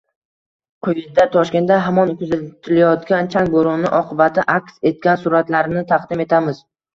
Quyida 0.85 1.25
Toshkentda 1.33 1.75
hamon 1.87 2.13
kuzatilayotgan 2.21 3.29
chang 3.35 3.51
bo‘roni 3.57 3.93
oqibati 3.99 4.47
aks 4.55 4.81
etgan 4.93 5.21
suratlarini 5.27 5.85
taqdim 5.93 6.27
etamiz 6.27 6.65